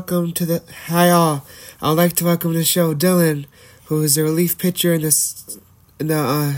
[0.00, 1.44] welcome to the hi all.
[1.82, 3.44] I'd like to welcome to the show Dylan,
[3.84, 5.60] who is a relief pitcher in the
[5.98, 6.52] in the uh,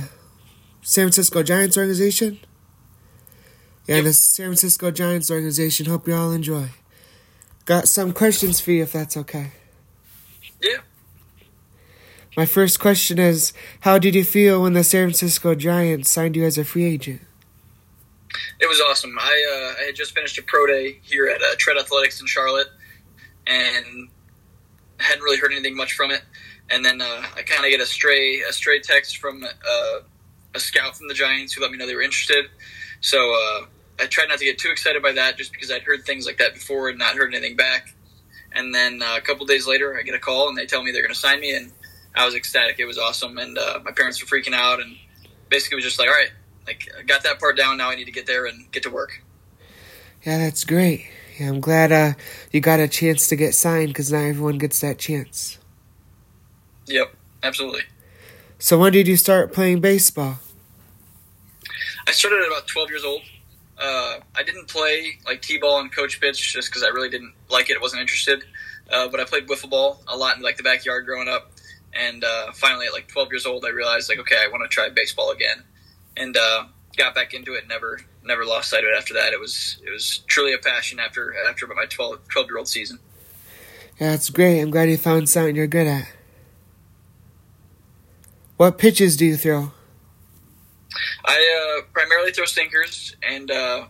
[0.83, 2.39] San Francisco Giants organization.
[3.89, 5.87] Yeah, the San Francisco Giants organization.
[5.87, 6.69] Hope you all enjoy.
[7.65, 9.51] Got some questions for you, if that's okay.
[10.63, 10.83] Yeah.
[12.37, 16.45] My first question is How did you feel when the San Francisco Giants signed you
[16.45, 17.23] as a free agent?
[18.61, 19.19] It was awesome.
[19.19, 22.29] I, uh, I had just finished a pro day here at uh, Tread Athletics in
[22.29, 22.69] Charlotte
[23.47, 24.09] and
[24.99, 26.23] hadn't really heard anything much from it.
[26.71, 29.99] And then uh, I kind of get a stray a stray text from uh,
[30.55, 32.47] a scout from the Giants who let me know they were interested.
[33.01, 33.67] So uh,
[34.01, 36.39] I tried not to get too excited by that just because I'd heard things like
[36.39, 37.95] that before and not heard anything back.
[38.53, 40.93] And then uh, a couple days later, I get a call and they tell me
[40.93, 41.55] they're going to sign me.
[41.55, 41.73] And
[42.15, 42.79] I was ecstatic.
[42.79, 44.97] It was awesome, and uh, my parents were freaking out, and
[45.49, 46.31] basically was just like, all right,
[46.67, 47.79] like I got that part down.
[47.79, 49.23] Now I need to get there and get to work.
[50.25, 51.07] Yeah, that's great.
[51.39, 52.13] Yeah, I'm glad uh,
[52.51, 55.59] you got a chance to get signed because not everyone gets that chance.
[56.87, 57.83] Yep, absolutely.
[58.59, 60.39] So when did you start playing baseball?
[62.07, 63.23] I started at about 12 years old.
[63.79, 67.71] Uh, I didn't play like t-ball and coach pitch just because I really didn't like
[67.71, 67.81] it.
[67.81, 68.45] wasn't interested.
[68.93, 71.53] Uh, but I played wiffle ball a lot in like the backyard growing up.
[71.95, 74.69] And uh, finally, at like 12 years old, I realized like, okay, I want to
[74.69, 75.63] try baseball again,
[76.17, 76.65] and uh,
[76.97, 77.69] got back into it.
[77.69, 79.33] Never, never lost sight of it after that.
[79.33, 82.99] It was, it was truly a passion after after my 12, 12 year old season.
[83.99, 84.61] Yeah, that's great.
[84.61, 86.09] I'm glad you found something you're good at.
[88.57, 89.73] What pitches do you throw?
[91.25, 93.87] I uh, primarily throw sinkers and uh,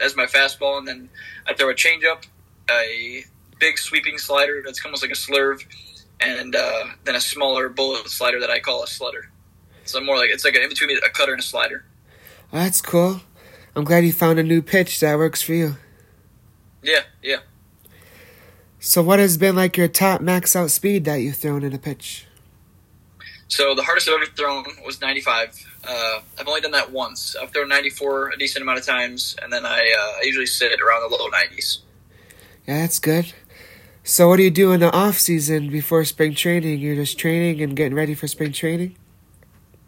[0.00, 1.08] as my fastball, and then
[1.46, 2.26] I throw a changeup,
[2.70, 3.24] a
[3.58, 5.64] big sweeping slider that's almost like a slurve,
[6.20, 9.26] and uh, then a smaller bullet slider that I call a slutter.
[9.84, 11.84] So more like it's like an in between a cutter and a slider.
[12.62, 13.20] That's cool.
[13.76, 15.76] I'm glad you found a new pitch that works for you.
[16.82, 17.38] Yeah, yeah.
[18.78, 21.78] So, what has been like your top max out speed that you've thrown in a
[21.78, 22.26] pitch?
[23.48, 25.80] So, the hardest I've ever thrown was 95.
[25.86, 27.34] Uh, I've only done that once.
[27.34, 30.70] I've thrown 94 a decent amount of times, and then I, uh, I usually sit
[30.70, 31.78] at around the low 90s.
[32.66, 33.32] Yeah, that's good.
[34.04, 36.78] So what do you do in the off season before spring training?
[36.78, 38.96] You're just training and getting ready for spring training.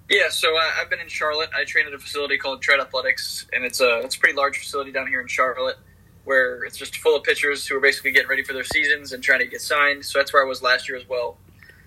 [0.08, 1.50] Yeah, so uh, I've been in Charlotte.
[1.54, 4.58] I train at a facility called Tread Athletics, and it's a it's a pretty large
[4.58, 5.78] facility down here in Charlotte,
[6.24, 9.22] where it's just full of pitchers who are basically getting ready for their seasons and
[9.22, 10.04] trying to get signed.
[10.04, 11.38] So that's where I was last year as well.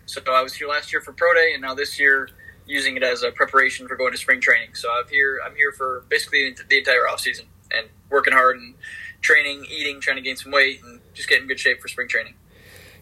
[0.06, 2.30] So I was here last year for pro day, and now this year
[2.66, 4.74] using it as a preparation for going to spring training.
[4.74, 8.76] So I'm here I'm here for basically the entire off season and working hard and
[9.22, 12.08] training, eating, trying to gain some weight, and just get in good shape for spring
[12.08, 12.36] training.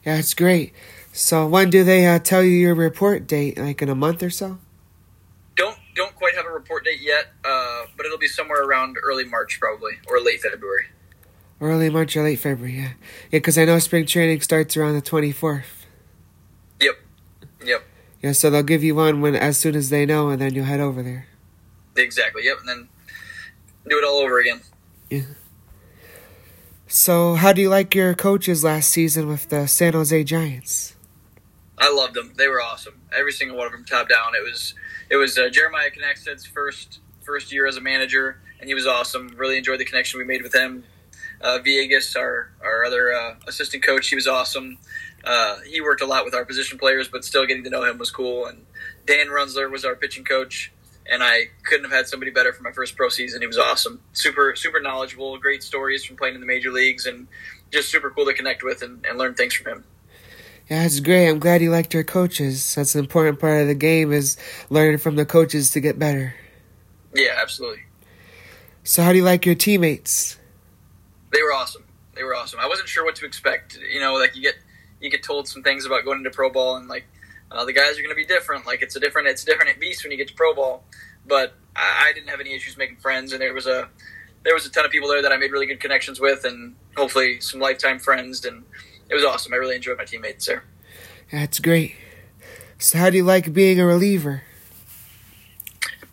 [0.05, 0.73] Yeah, it's great.
[1.11, 3.57] So when do they uh, tell you your report date?
[3.57, 4.59] Like in a month or so?
[5.55, 9.25] Don't don't quite have a report date yet, uh, but it'll be somewhere around early
[9.25, 10.85] March probably or late February.
[11.59, 12.93] Early March or late February, yeah, yeah.
[13.31, 15.85] Because I know spring training starts around the twenty fourth.
[16.79, 16.95] Yep.
[17.65, 17.83] Yep.
[18.21, 20.65] Yeah, so they'll give you one when as soon as they know, and then you'll
[20.65, 21.27] head over there.
[21.95, 22.45] Exactly.
[22.45, 22.89] Yep, and then
[23.87, 24.61] do it all over again.
[25.09, 25.21] Yeah.
[26.87, 30.95] So, how do you like your coaches last season with the San Jose Giants?
[31.77, 32.33] I loved them.
[32.35, 33.01] They were awesome.
[33.15, 34.33] Every single one of them, top down.
[34.35, 34.73] It was
[35.09, 39.35] it was uh, Jeremiah Knackstedt's first first year as a manager, and he was awesome.
[39.37, 40.83] Really enjoyed the connection we made with him.
[41.41, 44.79] Uh, Villegas, our our other uh, assistant coach, he was awesome.
[45.23, 47.97] Uh, he worked a lot with our position players, but still getting to know him
[47.97, 48.45] was cool.
[48.45, 48.65] And
[49.05, 50.71] Dan Runzler was our pitching coach
[51.09, 53.41] and I couldn't have had somebody better for my first pro season.
[53.41, 57.27] He was awesome, super super knowledgeable, great stories from playing in the major leagues, and
[57.71, 59.83] just super cool to connect with and, and learn things from him.
[60.69, 61.29] Yeah, it's great.
[61.29, 62.75] I'm glad you liked your coaches.
[62.75, 64.37] That's an important part of the game is
[64.69, 66.35] learning from the coaches to get better.
[67.13, 67.83] Yeah, absolutely.
[68.83, 70.37] So, how do you like your teammates?
[71.31, 71.83] They were awesome.
[72.15, 72.59] They were awesome.
[72.59, 73.77] I wasn't sure what to expect.
[73.93, 74.55] You know, like you get
[74.99, 77.05] you get told some things about going into pro ball, and like
[77.51, 78.65] uh, the guys are going to be different.
[78.65, 80.83] Like it's a different, it's a different beast when you get to pro ball.
[81.25, 83.89] But I, I, didn't have any issues making friends, and there was a
[84.43, 86.75] there was a ton of people there that I made really good connections with, and
[86.95, 88.45] hopefully some lifetime friends.
[88.45, 88.63] And
[89.09, 89.53] it was awesome.
[89.53, 90.63] I really enjoyed my teammates there.
[91.31, 91.95] That's great.
[92.79, 94.43] So, how do you like being a reliever?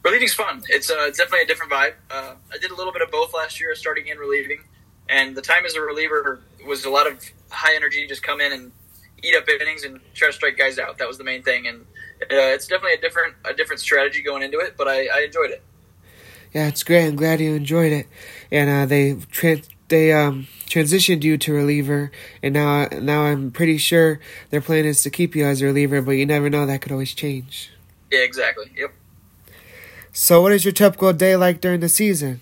[0.03, 0.63] Relieving's fun.
[0.69, 1.95] It's uh, it's definitely a different vibe.
[2.11, 4.61] Uh, I did a little bit of both last year, starting and relieving.
[5.09, 8.53] And the time as a reliever was a lot of high energy, just come in
[8.53, 8.73] and
[9.23, 10.99] eat up innings and try to strike guys out.
[10.99, 11.83] That was the main thing, and
[12.23, 14.77] uh, it's definitely a different a different strategy going into it.
[14.77, 15.63] But I, I enjoyed it.
[16.53, 17.07] Yeah, it's great.
[17.07, 18.07] I'm glad you enjoyed it.
[18.51, 22.11] And uh, they tra- they um, transitioned you to reliever,
[22.43, 24.19] and now now I'm pretty sure
[24.51, 26.03] their plan is to keep you as a reliever.
[26.03, 27.71] But you never know; that could always change.
[28.11, 28.73] Yeah, exactly.
[28.77, 28.93] Yep.
[30.13, 32.41] So, what is your typical day like during the season?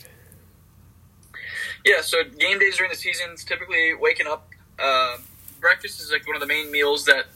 [1.84, 4.48] Yeah, so game days during the season is typically waking up.
[4.78, 5.18] Uh,
[5.60, 7.26] breakfast is like one of the main meals that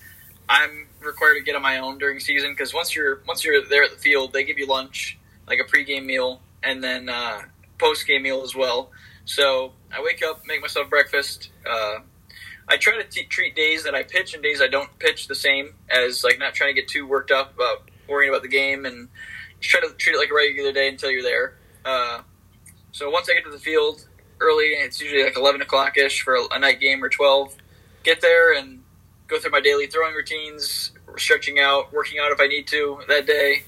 [0.49, 3.83] I'm required to get on my own during season because once you're once you're there
[3.83, 7.43] at the field, they give you lunch, like a pregame meal, and then uh,
[7.79, 8.91] postgame meal as well.
[9.27, 11.51] So I wake up, make myself breakfast.
[11.69, 11.99] Uh,
[12.69, 15.35] I try to t- treat days that I pitch and days I don't pitch the
[15.35, 18.87] same as like not trying to get too worked up about worrying about the game
[18.87, 19.09] and
[19.61, 21.55] just try to treat it like a regular day until you're there.
[21.85, 22.23] Uh,
[22.93, 24.07] so once I get to the field
[24.41, 27.55] early, it's usually like 11 o'clock ish for a, a night game or 12.
[28.05, 28.83] Get there and
[29.27, 33.27] go through my daily throwing routines, stretching out, working out if I need to that
[33.27, 33.65] day,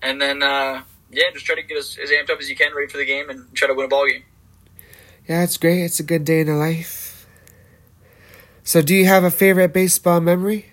[0.00, 2.74] and then uh, yeah, just try to get as, as amped up as you can,
[2.74, 4.24] ready for the game, and try to win a ball game.
[5.28, 5.82] Yeah, it's great.
[5.82, 7.26] It's a good day in the life.
[8.64, 10.66] So, do you have a favorite baseball memory?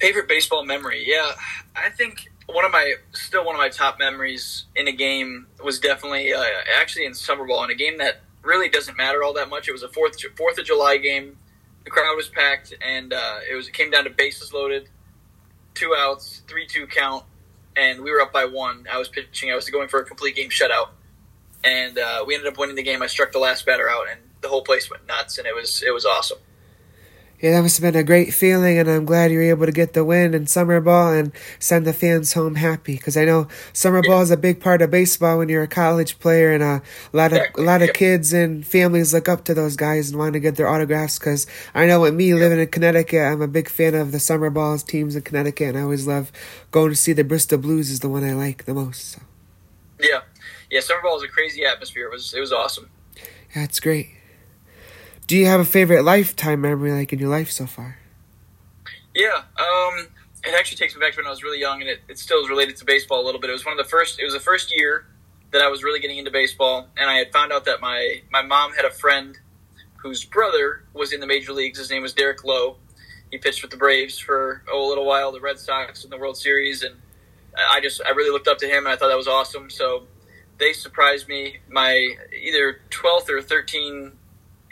[0.00, 1.04] Favorite baseball memory?
[1.06, 1.32] Yeah,
[1.76, 5.78] I think one of my still one of my top memories in a game was
[5.78, 6.44] definitely uh,
[6.76, 9.68] actually in summer ball in a game that really doesn't matter all that much.
[9.68, 11.36] It was a fourth Fourth of July game.
[11.84, 14.88] The crowd was packed, and uh, it was it came down to bases loaded,
[15.74, 17.24] two outs, three two count,
[17.76, 18.86] and we were up by one.
[18.90, 19.50] I was pitching.
[19.50, 20.88] I was going for a complete game shutout,
[21.64, 23.02] and uh, we ended up winning the game.
[23.02, 25.82] I struck the last batter out, and the whole place went nuts, and it was
[25.86, 26.38] it was awesome.
[27.40, 29.72] Yeah, that must have been a great feeling, and I'm glad you were able to
[29.72, 32.96] get the win in summer ball and send the fans home happy.
[32.96, 36.18] Because I know summer ball is a big part of baseball when you're a college
[36.18, 36.82] player, and a
[37.14, 40.34] lot of a lot of kids and families look up to those guys and want
[40.34, 41.18] to get their autographs.
[41.18, 44.50] Because I know with me living in Connecticut, I'm a big fan of the summer
[44.50, 46.30] ball teams in Connecticut, and I always love
[46.72, 49.12] going to see the Bristol Blues is the one I like the most.
[49.12, 49.22] So.
[49.98, 50.20] Yeah,
[50.70, 52.06] yeah, summer ball is a crazy atmosphere.
[52.06, 52.90] It was it was awesome.
[53.54, 54.10] Yeah, it's great.
[55.26, 57.98] Do you have a favorite lifetime memory like in your life so far?
[59.14, 60.08] Yeah, um,
[60.44, 62.42] it actually takes me back to when I was really young, and it, it still
[62.42, 63.50] is related to baseball a little bit.
[63.50, 64.20] It was one of the first.
[64.20, 65.06] It was the first year
[65.52, 68.42] that I was really getting into baseball, and I had found out that my my
[68.42, 69.38] mom had a friend
[69.96, 71.78] whose brother was in the major leagues.
[71.78, 72.76] His name was Derek Lowe.
[73.30, 76.18] He pitched with the Braves for oh, a little while, the Red Sox in the
[76.18, 76.96] World Series, and
[77.70, 79.70] I just I really looked up to him, and I thought that was awesome.
[79.70, 80.04] So
[80.60, 84.12] they surprised me my either 12th or 13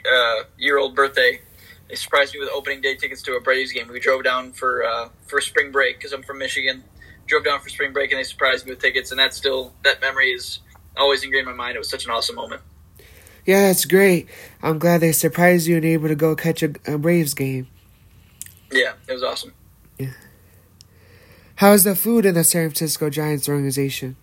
[0.09, 1.41] uh, year old birthday,
[1.89, 3.89] they surprised me with opening day tickets to a Braves game.
[3.89, 6.83] We drove down for uh, for spring break because I'm from Michigan.
[7.25, 9.99] Drove down for spring break and they surprised me with tickets, and that still that
[9.99, 10.59] memory is
[10.95, 11.75] always ingrained in my mind.
[11.75, 12.61] It was such an awesome moment.
[13.45, 14.29] Yeah, that's great.
[14.61, 17.67] I'm glad they surprised you and able to go catch a, a Braves game.
[18.71, 19.53] Yeah, it was awesome.
[19.97, 20.11] Yeah.
[21.55, 24.15] How's the food in the San Francisco Giants organization?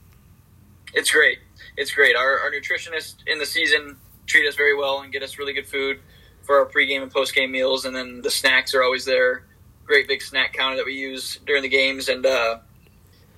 [0.95, 1.41] It's great.
[1.76, 2.17] It's great.
[2.17, 3.96] Our, our nutritionist in the season
[4.26, 6.00] treat us very well and get us really good food
[6.43, 9.44] for our pregame and postgame meals, and then the snacks are always there.
[9.84, 12.58] Great big snack counter that we use during the games, and uh,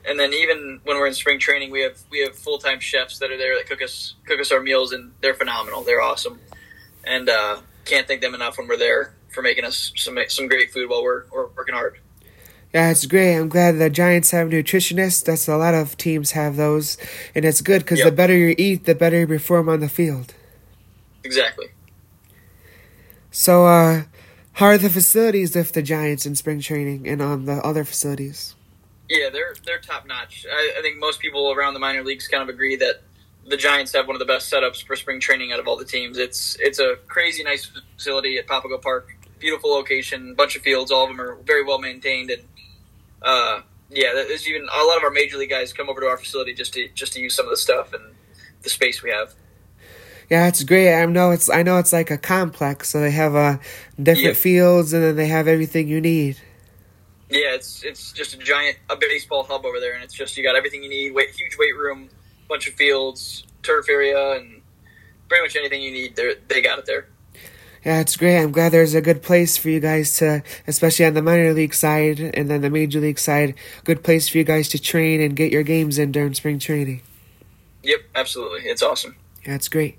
[0.06, 3.18] and then even when we're in spring training, we have we have full time chefs
[3.18, 5.82] that are there that cook us cook us our meals, and they're phenomenal.
[5.82, 6.40] They're awesome,
[7.04, 10.70] and uh, can't thank them enough when we're there for making us some some great
[10.70, 11.98] food while we're, we're working hard.
[12.74, 13.36] Yeah, it's great.
[13.36, 15.24] I'm glad the Giants have nutritionists.
[15.24, 16.98] That's a lot of teams have those,
[17.34, 18.06] and it's good because yep.
[18.06, 20.34] the better you eat, the better you perform on the field.
[21.24, 21.68] Exactly.
[23.30, 24.02] So, uh,
[24.54, 28.54] how are the facilities with the Giants in spring training and on the other facilities?
[29.08, 30.44] Yeah, they're they're top notch.
[30.50, 33.02] I, I, think most people around the minor leagues kind of agree that
[33.46, 35.84] the Giants have one of the best setups for spring training out of all the
[35.84, 36.18] teams.
[36.18, 40.90] It's it's a crazy nice facility at Papago Park, beautiful location, bunch of fields.
[40.90, 42.42] All of them are very well maintained, and
[43.22, 43.60] uh,
[43.90, 46.54] yeah, there's even a lot of our major league guys come over to our facility
[46.54, 48.14] just to just to use some of the stuff and
[48.62, 49.34] the space we have.
[50.30, 50.94] Yeah, it's great.
[50.94, 53.58] I know it's I know it's like a complex, so they have uh,
[53.96, 54.36] different yep.
[54.36, 56.38] fields, and then they have everything you need.
[57.30, 60.42] Yeah, it's it's just a giant a baseball hub over there, and it's just you
[60.42, 61.14] got everything you need.
[61.14, 62.10] Weight, huge weight room,
[62.48, 64.60] bunch of fields, turf area, and
[65.28, 66.14] pretty much anything you need.
[66.14, 67.08] They they got it there.
[67.84, 68.38] Yeah, it's great.
[68.38, 71.74] I'm glad there's a good place for you guys to, especially on the minor league
[71.74, 73.54] side and then the major league side,
[73.84, 77.02] good place for you guys to train and get your games in during spring training.
[77.84, 78.62] Yep, absolutely.
[78.62, 79.16] It's awesome.
[79.46, 79.96] Yeah, it's great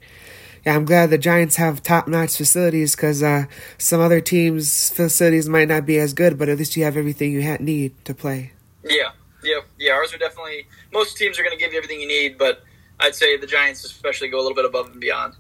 [0.65, 3.45] yeah, I'm glad the Giants have top notch facilities because uh,
[3.77, 7.31] some other teams' facilities might not be as good, but at least you have everything
[7.31, 8.51] you ha- need to play.
[8.83, 9.12] Yeah,
[9.43, 9.93] yeah, yeah.
[9.93, 10.67] Ours are definitely.
[10.91, 12.63] Most teams are going to give you everything you need, but
[13.00, 15.36] I'd say the Giants especially go a little bit above and beyond.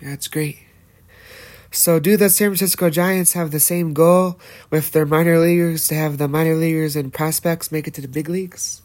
[0.00, 0.58] Yeah, that's great.
[1.70, 5.94] So, do the San Francisco Giants have the same goal with their minor leaguers to
[5.94, 8.80] have the minor leaguers and prospects make it to the big leagues?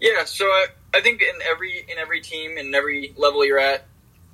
[0.00, 3.86] Yeah, so I, I think in every in every team and every level you're at,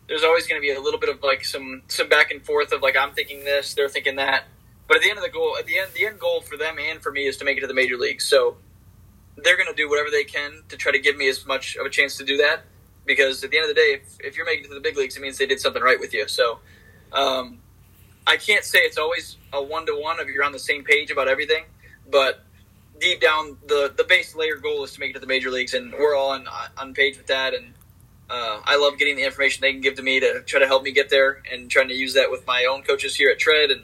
[0.08, 2.72] there's always going to be a little bit of like some some back and forth
[2.72, 4.44] of like I'm thinking this, they're thinking that.
[4.88, 6.76] But at the end of the goal, at the end, the end goal for them
[6.80, 8.24] and for me is to make it to the major leagues.
[8.24, 8.56] So
[9.36, 11.86] they're going to do whatever they can to try to give me as much of
[11.86, 12.62] a chance to do that.
[13.06, 14.96] Because at the end of the day, if, if you're making it to the big
[14.96, 16.26] leagues, it means they did something right with you.
[16.26, 16.58] So
[17.12, 17.58] um,
[18.26, 21.10] I can't say it's always a one to one if you're on the same page
[21.10, 21.64] about everything,
[22.10, 22.44] but
[23.00, 25.74] deep down, the the base layer goal is to make it to the major leagues,
[25.74, 27.54] and we're all on on page with that.
[27.54, 27.74] And
[28.28, 30.82] uh, I love getting the information they can give to me to try to help
[30.82, 33.70] me get there, and trying to use that with my own coaches here at Tread,
[33.70, 33.82] and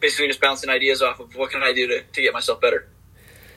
[0.00, 2.86] basically just bouncing ideas off of what can I do to, to get myself better.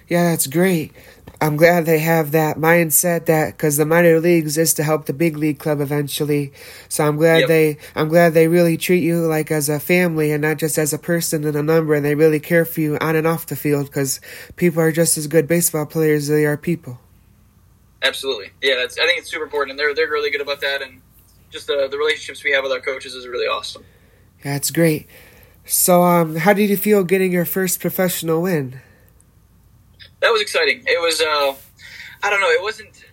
[0.08, 0.94] Yeah, that's great.
[1.42, 5.14] I'm glad they have that mindset that because the minor leagues is to help the
[5.14, 6.54] big league club eventually.
[6.88, 7.48] So I'm glad yep.
[7.48, 10.94] they I'm glad they really treat you like as a family and not just as
[10.94, 11.94] a person and a number.
[11.94, 14.22] And they really care for you on and off the field because
[14.56, 17.00] people are just as good baseball players as they are people.
[18.02, 18.76] Absolutely, yeah.
[18.76, 20.82] That's I think it's super important, and they're they're really good about that.
[20.82, 21.02] And
[21.50, 23.84] just the the relationships we have with our coaches is really awesome.
[24.44, 25.08] Yeah, that's great.
[25.66, 28.82] So, um, how did you feel getting your first professional win?
[30.22, 30.84] That was exciting.
[30.86, 31.56] It was, uh,
[32.24, 33.04] I don't know, it wasn't,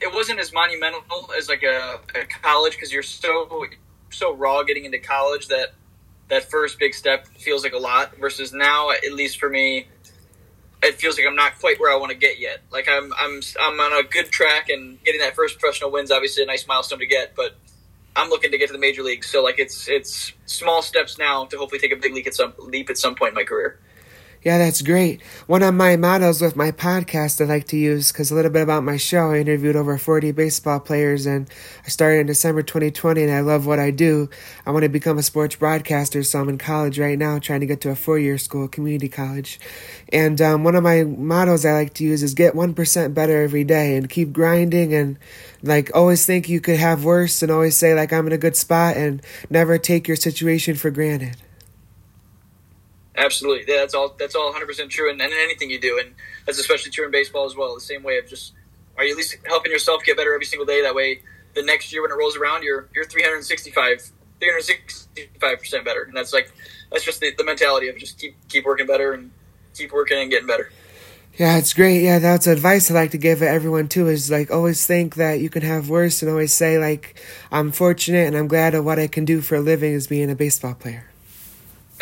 [0.00, 1.02] it wasn't as monumental
[1.36, 3.66] as like a, a college because you're so
[4.10, 5.72] so raw getting into college that
[6.28, 8.16] that first big step feels like a lot.
[8.18, 9.86] Versus now, at least for me,
[10.82, 12.60] it feels like I'm not quite where I want to get yet.
[12.70, 16.42] Like I'm I'm I'm on a good track and getting that first professional wins obviously
[16.42, 17.56] a nice milestone to get, but
[18.16, 19.30] I'm looking to get to the major leagues.
[19.30, 22.54] So like it's it's small steps now to hopefully take a big leap at some
[22.58, 23.78] leap at some point in my career.
[24.44, 25.22] Yeah, that's great.
[25.46, 28.62] One of my mottos with my podcast I like to use, because a little bit
[28.62, 31.48] about my show, I interviewed over 40 baseball players and
[31.86, 34.28] I started in December 2020 and I love what I do.
[34.66, 37.66] I want to become a sports broadcaster, so I'm in college right now trying to
[37.66, 39.60] get to a four year school, community college.
[40.12, 43.62] And um, one of my mottos I like to use is get 1% better every
[43.62, 45.18] day and keep grinding and
[45.62, 48.56] like always think you could have worse and always say like I'm in a good
[48.56, 51.36] spot and never take your situation for granted.
[53.16, 54.14] Absolutely, yeah, that's all.
[54.18, 56.14] That's all 100 percent true, and, and anything you do, and
[56.46, 57.74] that's especially true in baseball as well.
[57.74, 58.54] The same way of just
[58.96, 60.82] are you at least helping yourself get better every single day?
[60.82, 61.22] That way,
[61.54, 66.32] the next year when it rolls around, you're you're 365 365 percent better, and that's
[66.32, 66.52] like
[66.90, 69.30] that's just the, the mentality of just keep keep working better and
[69.74, 70.70] keep working and getting better.
[71.38, 72.02] Yeah, it's great.
[72.02, 74.08] Yeah, that's advice I like to give everyone too.
[74.08, 78.26] Is like always think that you can have worse, and always say like I'm fortunate
[78.26, 80.74] and I'm glad of what I can do for a living is being a baseball
[80.74, 81.11] player.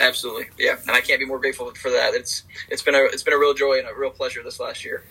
[0.00, 2.14] Absolutely, yeah, and I can't be more grateful for that.
[2.14, 4.84] It's it's been a it's been a real joy and a real pleasure this last
[4.84, 5.04] year.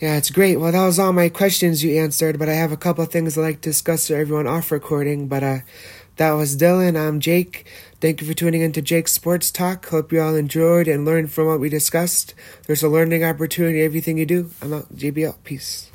[0.00, 0.56] Yeah, it's great.
[0.56, 3.38] Well, that was all my questions you answered, but I have a couple of things
[3.38, 5.28] I'd like to discuss with everyone off recording.
[5.28, 5.58] But uh,
[6.16, 6.98] that was Dylan.
[6.98, 7.66] I'm Jake.
[8.00, 9.86] Thank you for tuning in to Jake's Sports Talk.
[9.86, 12.34] Hope you all enjoyed and learned from what we discussed.
[12.66, 14.50] There's a learning opportunity everything you do.
[14.60, 14.94] I'm out.
[14.96, 15.36] JBL.
[15.44, 15.86] Peace.